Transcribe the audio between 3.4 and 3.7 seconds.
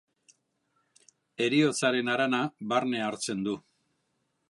du.